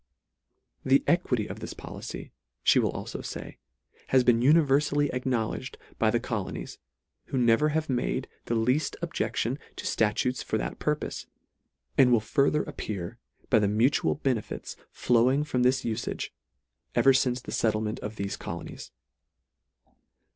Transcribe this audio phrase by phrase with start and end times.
[0.83, 2.31] The equity of this policy,
[2.65, 3.59] fhe will alfo fay,
[4.07, 6.79] has been univerfally acknowledged by the colonies,
[7.25, 11.27] who never have made the leaft ob jection to fbatutes for that purpofe;
[11.99, 13.19] and will further appear
[13.51, 16.31] by the mutual benefits flowing from this ufage,
[16.95, 18.91] ever fince the fettlement of thefe colonies.